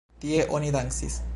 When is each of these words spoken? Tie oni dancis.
Tie 0.21 0.47
oni 0.59 0.71
dancis. 0.77 1.21